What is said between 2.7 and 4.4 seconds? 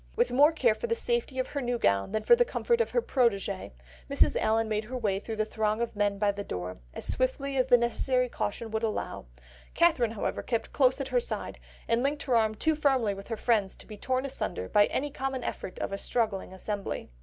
of her protegée, Mrs.